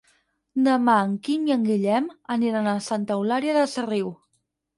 Demà 0.67 0.95
en 1.09 1.13
Quim 1.27 1.43
i 1.49 1.53
en 1.55 1.67
Guillem 1.67 2.07
aniran 2.37 2.71
a 2.73 2.75
Santa 2.87 3.19
Eulària 3.19 3.55
des 3.61 3.79
Riu. 3.93 4.11